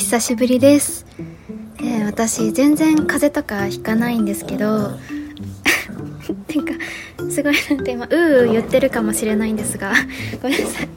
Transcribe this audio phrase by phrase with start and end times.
[0.00, 1.04] 久しぶりです、
[1.78, 4.98] えー、私全然風邪とかひかないんですけど なんか
[7.30, 9.92] すごいなんか今うー言ってるかもしれないんですが
[10.42, 10.88] ごめんなさい。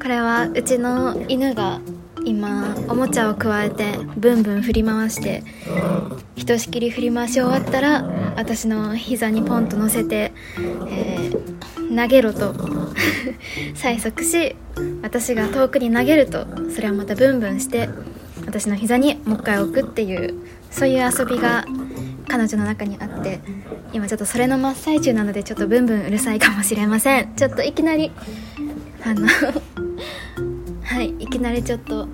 [0.00, 1.80] これはうちの犬が
[2.24, 5.42] 今おもちゃをくわえてブンブン振り回して
[6.36, 10.32] ひとしきり振り回し終わったら私の膝にポンと乗せて、
[10.88, 12.52] えー、投げろと
[13.74, 14.54] 催促し
[15.02, 17.88] 私が遠くに投げるとそれをまたブンブンして
[18.48, 20.34] 私の膝にもう一回置くっていう
[20.70, 21.66] そういう遊びが
[22.28, 23.40] 彼女の中にあって
[23.92, 27.34] 今ちょっとそれの真っ最中なのでちょっとブンブンうるさいかもしれません。
[27.36, 28.10] ちょっといきなり
[29.04, 29.26] あの
[30.82, 32.08] はいいきなりちょっと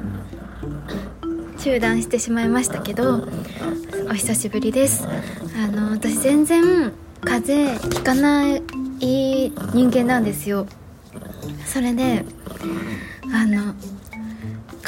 [1.58, 3.28] 中断してしまいましたけど
[4.10, 5.06] お久しぶりです。
[5.56, 6.92] あの私全然
[7.24, 8.62] 風邪ひかない
[9.00, 10.66] 人間なんですよ。
[11.64, 12.24] それで
[13.32, 13.74] あの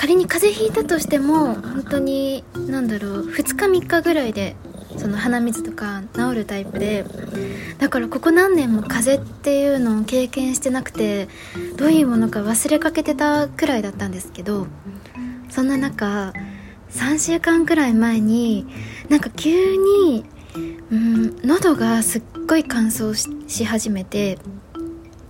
[0.06, 4.54] 仮に風邪ひいたとしても本当に何だろう2日3日ぐらいで
[4.98, 7.04] その鼻水とか治るタイプで
[7.78, 11.26] だからここ何年も風邪っていうのを経験してなくて
[11.76, 14.68] どういうものか忘れかけてたくらいだったんですけど
[15.50, 16.32] そんな中
[16.90, 18.64] 3週間くらい前に
[19.08, 20.24] なんか急に、
[20.92, 23.12] うん、喉がすっごい乾燥
[23.48, 24.38] し始めて、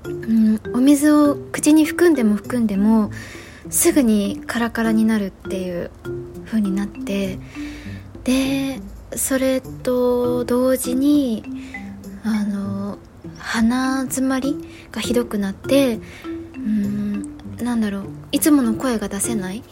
[0.05, 3.11] うん、お水を口に含んでも含んでも
[3.71, 5.91] すぐにカラカラになるっていう
[6.45, 7.39] 風になって
[8.25, 8.81] で
[9.15, 11.45] それと同時に
[12.25, 12.99] あの
[13.39, 14.57] 鼻詰まり
[14.91, 16.01] がひどくなって
[16.55, 19.63] うんなんだろういつもの声が出せない。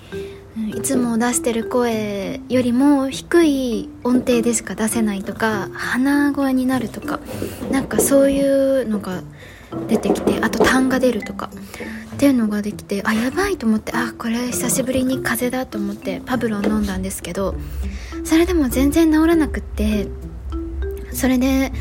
[0.56, 7.18] いつも出してる声よりも低い音程でしか出せないとか鼻声になるとか
[7.72, 9.22] なんかそういうのが
[9.88, 11.50] 出てきてあと痰が出るとか。
[12.14, 17.56] っていうのができてあやばいと思ってあこれ久しぶりに風邪だと思ってパブロン飲んだんですけど
[18.24, 20.06] それでも全然治らなくって
[21.12, 21.72] それで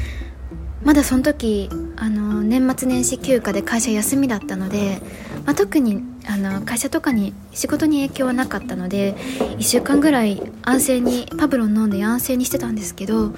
[0.84, 5.02] まだその時あの年末年始休暇で会社休みだったので、
[5.46, 13.34] まあ、特にあの会社とかに仕事に影響はなかったので1週間ぐらい安静にパブロン飲んで安静にしてたんですけど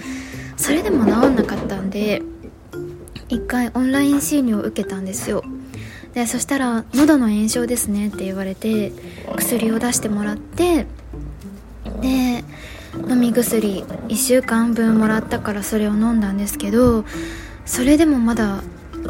[0.57, 2.23] それでも治んなかったんで
[3.29, 5.43] 1回オンライン診療を受けたんですよ。
[6.13, 8.93] でそしたら「喉の炎症ですね」って言われて
[9.35, 10.85] 薬を出してもらって
[12.01, 12.43] で
[13.09, 17.03] 飲み薬1週間分もらったからそれを飲んだんですけど
[17.65, 18.63] それでもまだ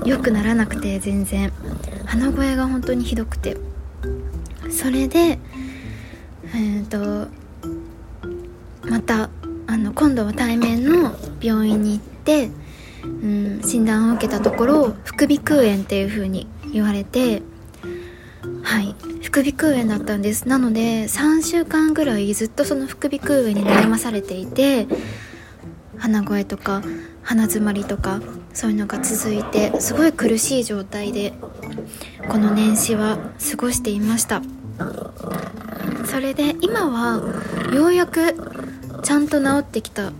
[0.03, 1.51] 良くならなくて全然。
[2.05, 3.57] 鼻声が本当にひどくて。
[4.69, 7.29] それでえっ、ー、と
[8.89, 9.29] また
[9.67, 12.49] あの今度は対面の病院に行って、
[13.65, 17.41] 診断を受けたところ副鼻腔炎っていう風に言われて
[18.63, 18.95] はい。
[19.21, 20.47] 副鼻腔炎だったんです。
[20.47, 24.87] なので3週間ぐらいずっとその副鼻腔炎に悩まされていて
[25.97, 26.81] 鼻声とか
[27.21, 28.21] 鼻詰まりとか
[28.53, 31.33] そういうのが続いてすごい苦しい状態で
[32.29, 33.17] この年始は
[33.51, 34.41] 過ごしていました。
[36.05, 37.21] それで今は
[37.73, 38.35] ようやく
[39.03, 40.11] ちゃんと治ってきた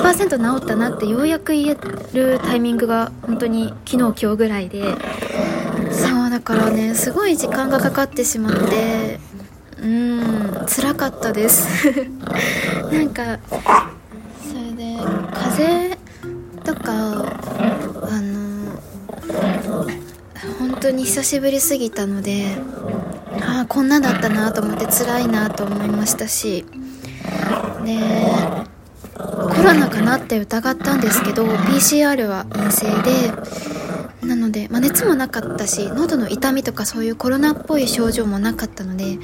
[0.00, 1.76] 100%治ったなってようやく言え
[2.12, 4.82] るタイミングが本当に昨日今日ぐらいで。
[5.90, 9.20] そうだからねすごい時間がかかってしまって
[9.80, 11.68] うん辛かったです。
[12.90, 13.38] なんか
[14.42, 14.98] それで
[15.32, 15.96] 風邪
[16.64, 18.80] とかあの
[20.58, 22.56] 本当に久しぶりすぎたので
[23.40, 26.64] ああこんなだったなと思って辛いなと思いましたし。
[27.84, 27.98] で
[29.56, 39.18] コロナかなって疑ったんですけど PCR は陰性でなので、まあ、熱もなかったし喉の痛みとかそういうコロナっぽい症状もなかったので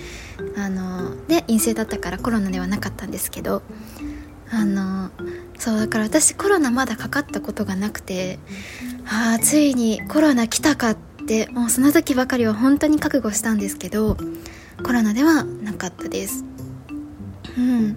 [0.56, 3.62] あので陰性だったからコロナではなかったんですけど
[4.50, 5.10] あの
[5.58, 8.38] そうだから私コロナまだかかったことがなくて
[9.06, 14.16] ああついにコロナ来たかってもうその時ばかりは本当に覚悟したんですけど
[14.82, 16.44] コロナではなかったです。
[17.56, 17.96] うん。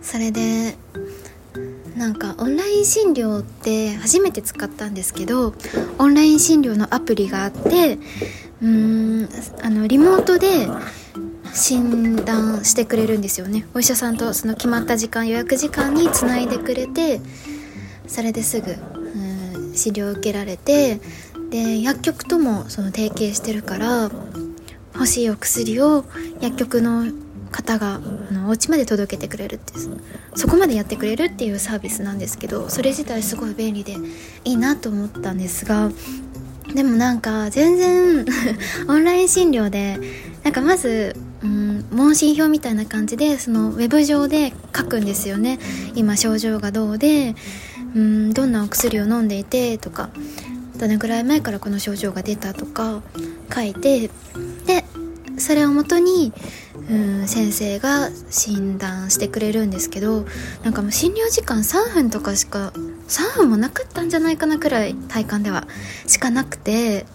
[0.00, 0.76] それで
[1.96, 5.54] なんかオンライン診療って初めて使ったんですけど
[5.98, 7.98] オンライン診療のアプリがあって
[8.62, 9.28] うん
[9.62, 10.68] あのリモートで
[11.54, 13.66] 診断してくれるんですよね。
[13.74, 17.20] お医者さんとその決まった時間予約時間につないでくれて
[18.06, 21.00] それですぐうん治療を受けられて
[21.50, 24.10] で薬局ともその提携してるから
[24.92, 26.04] 欲しいお薬を
[26.40, 27.06] 薬局の
[27.56, 27.98] 方があ
[28.32, 29.72] のお家まで届けてくれるって
[30.34, 33.96] そこまでやってくれるっていうサービスなんですけどそれ自体すごい便利で
[34.44, 35.90] いいなと思ったんですが
[36.74, 38.26] でもなんか全然
[38.88, 39.98] オンライン診療で
[40.44, 45.58] なんかまず、うん、問診票みたいな感じでそのウェブ上で書くんですよね。
[45.94, 47.34] 今症状がどうで
[47.94, 50.10] うんどんなお薬を飲んでいてとか
[50.76, 53.00] どれぐらい前からこの症状が出たとか
[53.52, 54.10] 書いて
[54.66, 54.84] で
[55.38, 56.32] それをもとに
[56.90, 56.94] う
[57.24, 60.24] ん先生が診断してくれるんですけど
[60.62, 62.72] なんかもう診療時間3分とかしか
[63.08, 65.66] 3分もなかったんじゃないかなくらい体感では
[66.06, 67.06] しかなくて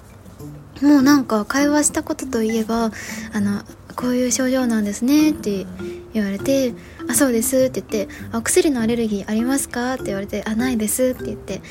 [0.81, 2.91] もうなんか会話したことといえば
[3.33, 3.61] あの
[3.95, 5.65] こういう症状なんですねって
[6.13, 6.73] 言われて
[7.07, 11.61] 「あそうです」って言って「お薬のアレルギーありますか?」って言われて「あないです」って言って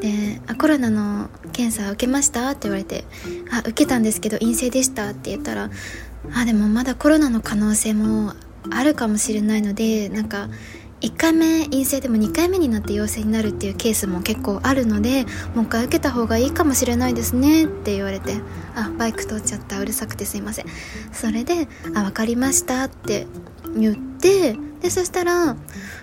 [0.00, 3.04] であ「コロナの検査受けました?」って言われて
[3.50, 5.70] 「あ受けたんですけど陰性でした」って言ったら
[6.34, 8.34] 「あでもまだコロナの可能性も
[8.70, 10.48] あるかもしれないのでなんか
[11.02, 15.24] 1回目陰性でも2回目になって陽性になるっていうケースも結構あるので
[15.54, 18.36] もう一回受けた方がいいかもしれないですねって言われて
[18.74, 20.66] あバイク通っちゃったうるさくてすいません。
[21.12, 23.26] それで「あ分かりました」って
[23.76, 25.56] 言ってでそしたら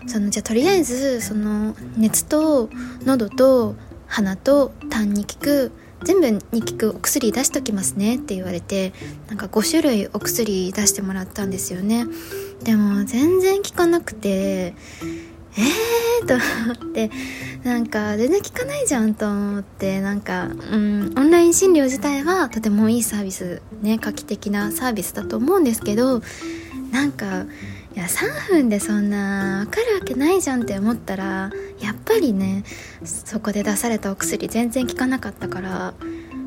[0.06, 2.70] そのじゃあとりあえずその熱と
[3.04, 3.76] 喉と
[4.08, 5.72] 鼻と痰に効く
[6.04, 8.94] 全部に効くお薬出しときますねって言われて
[9.28, 12.06] なんか5種類お薬出してもらったんですよね。
[12.64, 14.74] でも全然効かなくて
[15.56, 16.28] えー？
[16.28, 17.12] と思って
[17.64, 26.22] なんか全然効かないじゃんと思ってなんかうんオンライン診療自体はとてもいいサービスね画期的なサービスだと思うんですけど
[26.92, 27.46] なんか
[27.96, 32.64] いや3分でそんな分かるわけないじゃんって思ったらやっぱりね
[33.04, 35.94] そこで出されたお薬全然効かなかったから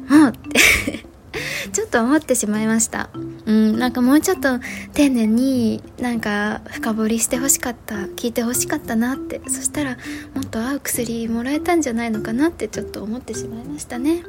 [0.09, 1.07] もうって
[1.73, 3.11] ちょっと思ってしまいました。
[3.45, 4.59] うんなんかもうちょっと
[4.93, 9.97] 丁寧になんか深掘りしてほしかった聞いてほしかったなってそしたら
[10.35, 14.23] もっと合う薬もらえたんじゃないのかなってちょっと思ってしまいましたね。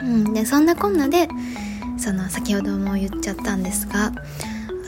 [0.00, 1.28] うんでそんなこんなで
[1.98, 4.12] その先ほども言っちゃったんですが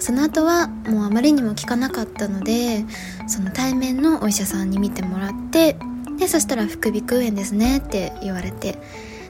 [0.00, 2.84] その後はもうあまりにも効かなかったので
[3.26, 5.76] その対面のお医者さんに見てもらって
[6.18, 8.78] でそしたら副鼻腔炎ですねって言われて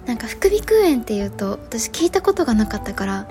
[0.07, 3.27] なんか副鼻腔炎っていうと私聞いたことがなかったからん？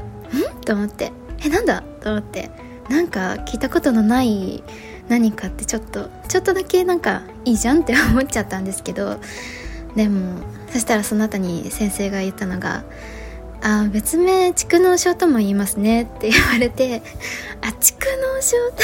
[0.66, 1.12] と思って
[1.44, 1.82] えなんだ？
[2.02, 2.52] と思って
[2.90, 4.64] なんか聞いたことのない
[5.10, 9.20] 何かってちょっとちょっとだけなんかいいじゃんって思っちゃったんですけど
[9.96, 10.40] でも
[10.72, 12.84] そしたらその後に先生が言ったのが
[13.62, 17.01] あ別名蓄膿症とも言いますねって言われて
[17.62, 18.83] あ蓄膿症って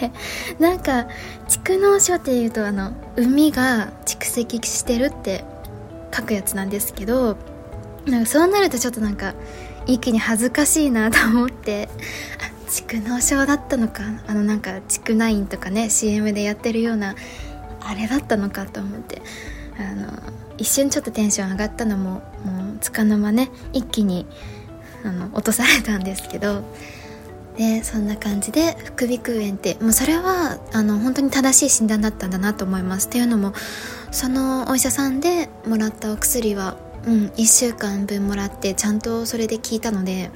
[0.00, 0.10] 思って
[0.58, 1.08] なんか
[1.48, 5.44] 蓄膿症っていうとあの海が蓄積してるって
[6.14, 7.36] 書くやつなんですけど
[8.06, 9.34] なんかそうなるとちょっとなんか
[9.86, 11.88] 一気に恥ずかしいなと思って
[12.68, 17.14] 蓄膿症だったのかあのなんか蓄ナインとかね CM でやってるような
[17.80, 19.22] あれだったのかと思って。
[19.78, 20.12] あの
[20.56, 22.10] 一瞬ちょっとテンション上がったのも
[22.44, 24.26] もうつかの間ね一気に
[25.04, 26.62] あの落とされたんですけど
[27.56, 33.08] でそんな感じで副鼻腔炎ってもうそれはあの本当に正しい診断だったんだなと思います。
[33.08, 33.52] っていうのも
[34.12, 40.30] そのお医者さんでもらったお薬はうん1週間分もらってちゃんとそれで効いたので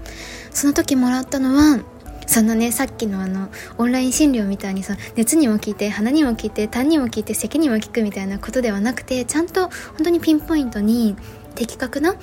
[0.50, 1.80] その時もらったのは
[2.26, 3.48] そのねさっきのあの
[3.78, 11.16] オンライン診療みたいにさ熱にも効いて鼻にも効いて痰にも効いて咳にも効くみたいなことではなくてちゃんと本当にピンポイントに
[11.54, 12.16] 的確な、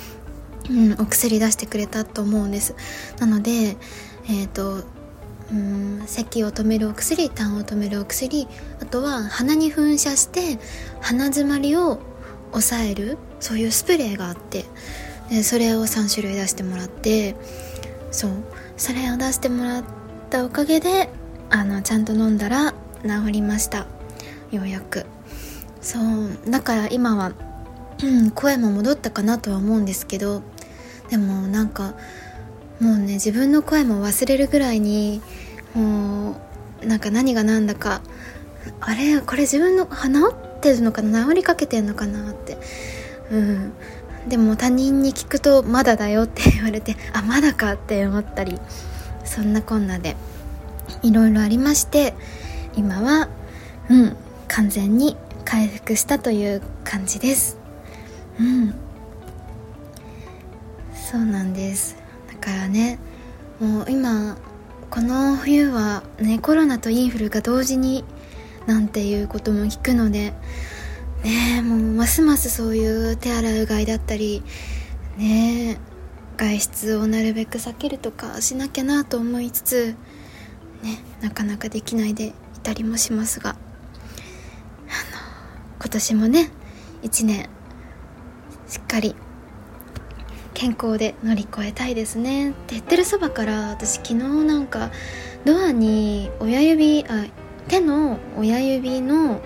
[0.70, 2.76] うん、お薬出してくれたと思うんです。
[3.20, 4.84] なのでえっ、ー、と
[5.52, 8.48] うん咳を止めるお薬痰を止めるお薬
[8.82, 10.60] あとは鼻に噴射して
[11.02, 12.00] 鼻づまりを
[12.52, 14.66] 抑えるそういうスプレーがあって
[15.30, 17.36] でそれを3種類出してもらって
[18.12, 18.32] そう。
[18.80, 19.84] それを出してもらっ
[20.30, 21.10] たおかげで
[21.50, 23.86] あのちゃんと飲んだら治りました。
[24.52, 25.06] ようやく。
[25.82, 27.34] そうだから今は、
[28.04, 30.42] うん、声も戻ったかなとは思うんですけど
[31.10, 31.94] でもなんか
[32.80, 35.22] もうね自分の声も忘れるぐらいに
[35.74, 36.42] も
[36.82, 38.02] うなんか何が何だか
[38.82, 39.92] あれこれ自分の治
[40.32, 41.28] ってるのかな?
[41.28, 42.58] 治りかけてんのかなって。
[43.32, 43.74] うん。
[44.28, 48.60] でも他人に聞くとまだだよって言われて あまだかって思ったり
[49.24, 50.16] そんなこんなで
[51.02, 52.14] いろいろありまして
[52.76, 53.30] 今は
[53.90, 54.16] うん
[54.48, 57.58] 完全に回復したという感じです。
[58.40, 58.76] うん。
[60.94, 61.96] そうなんです。
[62.32, 63.00] だからね
[63.60, 64.38] もう今
[64.90, 68.04] この冬はねコロナとインフルが同時に
[68.66, 70.34] なんていうことも聞くので
[71.24, 74.44] ねえもうますますそういう手洗いうがいだったり
[75.18, 75.78] ね
[76.38, 79.96] 外出をなるべく避けるとかしなきゃなと思いつつ
[80.82, 82.34] ねなかなかできないでい
[82.64, 83.58] たりもしますがあの
[85.80, 86.52] 今年もね
[87.04, 87.50] 1年
[88.68, 89.16] しっかり
[90.54, 92.50] 健康で乗り越えたいですね。
[92.50, 94.92] って言ってるそばから私昨日なんか
[95.46, 97.28] ドアに親指あ
[97.70, 99.40] 手の親指の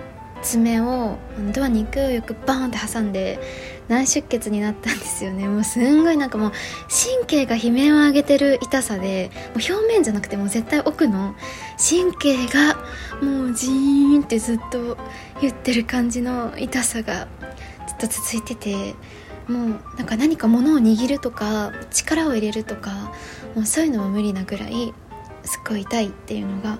[0.44, 1.16] 爪を
[1.52, 3.40] ドアに勢いよくバーンって挟んで
[3.88, 5.48] 内出血になったんですよね。
[5.48, 6.52] もうすんごいなんかもう
[6.88, 11.34] 神経が悲鳴を上げてる痛さでもう表面じゃなくてもう絶対奥の
[11.78, 12.76] 神経が
[13.22, 14.96] もうジーンってずっと
[15.40, 17.26] 言ってる感じの痛さが
[17.86, 18.94] ずっと続いてて
[19.48, 23.12] もうなんか何か物を握るとか力を入れるとか
[23.54, 24.92] もうそういうのも無理なぐらい
[25.44, 26.78] すっごい痛いっていうのが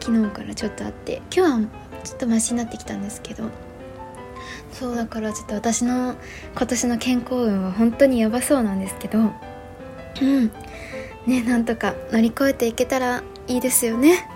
[0.00, 3.44] 昨日からちょっとあって今日はちょっとマシになってきたんですけど。
[4.72, 6.16] そうだからちょっと私の
[6.56, 9.18] 今年の健康運は本当にやばそうなんですけど。
[9.18, 10.50] うん。
[11.26, 14.28] ねなんとか乗り越えていけたらいいですよね。